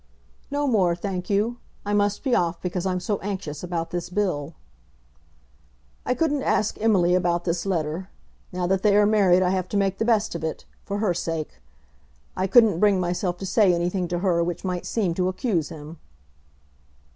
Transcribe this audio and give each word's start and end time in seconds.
"No 0.49 0.65
more, 0.65 0.95
thank 0.95 1.29
you. 1.29 1.59
I 1.85 1.93
must 1.93 2.23
be 2.23 2.33
off 2.33 2.59
because 2.59 2.87
I'm 2.87 2.99
so 2.99 3.19
anxious 3.19 3.61
about 3.61 3.91
this 3.91 4.09
Bill." 4.09 4.55
"I 6.07 6.15
couldn't 6.15 6.41
ask 6.41 6.81
Emily 6.81 7.13
about 7.13 7.43
this 7.43 7.67
letter. 7.67 8.09
Now 8.51 8.65
that 8.65 8.81
they 8.81 8.97
are 8.97 9.05
married 9.05 9.43
I 9.43 9.51
have 9.51 9.69
to 9.69 9.77
make 9.77 9.99
the 9.99 10.05
best 10.05 10.33
of 10.33 10.43
it, 10.43 10.65
for 10.83 10.97
her 10.97 11.13
sake. 11.13 11.59
I 12.35 12.47
couldn't 12.47 12.79
bring 12.79 12.99
myself 12.99 13.37
to 13.37 13.45
say 13.45 13.75
anything 13.75 14.07
to 14.07 14.17
her 14.25 14.43
which 14.43 14.65
might 14.65 14.87
seem 14.87 15.13
to 15.13 15.27
accuse 15.29 15.69
him." 15.69 15.99